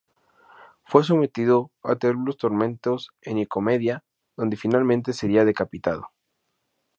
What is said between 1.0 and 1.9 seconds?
sometido